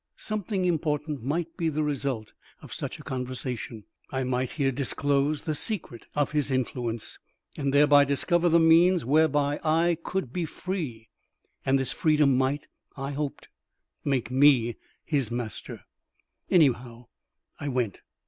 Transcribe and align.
Something 0.17 0.65
important 0.65 1.21
might 1.21 1.55
be 1.55 1.69
the 1.69 1.83
result 1.83 2.33
of 2.63 2.73
such 2.73 2.97
a 2.97 3.03
conversation. 3.03 3.83
I 4.11 4.23
might 4.23 4.53
hear 4.53 4.71
disclosed 4.71 5.45
the 5.45 5.53
secret 5.53 6.07
of 6.15 6.31
his 6.31 6.49
influence, 6.49 7.19
and 7.55 7.71
thereby 7.71 8.05
discover 8.05 8.49
the 8.49 8.59
means 8.59 9.05
whereby 9.05 9.59
I 9.63 9.95
could 10.03 10.33
be 10.33 10.45
free, 10.45 11.09
and 11.63 11.77
this 11.77 11.91
freedom 11.91 12.35
might, 12.35 12.65
I 12.97 13.11
hoped, 13.11 13.49
make 14.03 14.31
me 14.31 14.75
his 15.05 15.29
master. 15.29 15.83
Anyhow, 16.49 17.05
I 17.59 17.67
went. 17.67 18.01